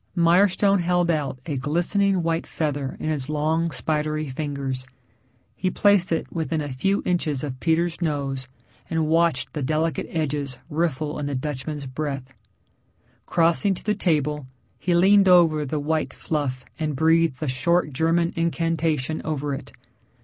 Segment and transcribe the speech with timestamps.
[0.17, 4.87] Mirestone held out a glistening white feather in his long spidery fingers.
[5.55, 8.47] He placed it within a few inches of Peter's nose
[8.89, 12.33] and watched the delicate edges riffle in the Dutchman's breath.
[13.27, 14.47] Crossing to the table,
[14.79, 19.71] he leaned over the white fluff and breathed the short German incantation over it.